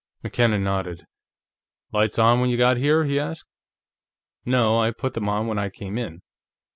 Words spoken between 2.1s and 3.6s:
on when you got here?" he asked.